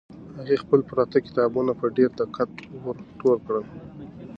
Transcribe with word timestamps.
هغې 0.37 0.55
خپل 0.63 0.79
پراته 0.89 1.17
کتابونه 1.27 1.71
په 1.79 1.85
ډېر 1.97 2.09
دقت 2.21 2.49
ور 2.83 2.97
ټول 3.19 3.35
کړل. 3.45 3.65